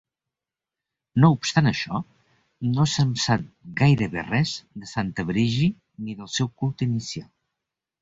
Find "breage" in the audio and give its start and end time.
5.31-5.71